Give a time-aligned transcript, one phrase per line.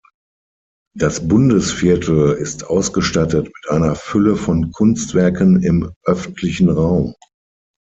[0.95, 7.13] Das Bundesviertel ist ausgestattet mit einer Fülle von Kunstwerken im öffentlichen Raum.